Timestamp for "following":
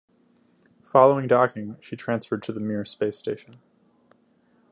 0.83-1.27